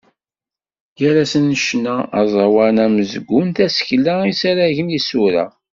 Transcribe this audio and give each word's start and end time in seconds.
Gar-asent 0.97 1.57
ccna, 1.59 1.95
aẓawan, 2.19 2.77
amezgun, 2.85 3.47
tasekla, 3.55 4.15
isaragen, 4.31 4.95
isura. 4.99 5.45